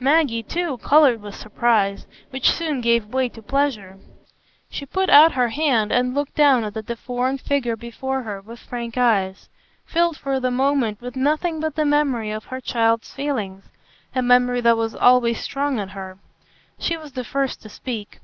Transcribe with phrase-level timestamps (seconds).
[0.00, 3.98] Maggie, too, coloured with surprise, which soon gave way to pleasure.
[4.70, 8.58] She put out her hand and looked down at the deformed figure before her with
[8.58, 9.50] frank eyes,
[9.84, 14.78] filled for the moment with nothing but the memory of her child's feelings,—a memory that
[14.78, 16.16] was always strong in her.
[16.78, 18.20] She was the first to speak.